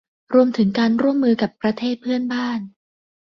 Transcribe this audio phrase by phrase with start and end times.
[0.33, 2.59] รวมถึงการร่วมมือกับประเทศเพื่อนบ้าน